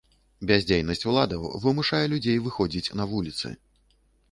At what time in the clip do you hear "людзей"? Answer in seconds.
2.15-2.41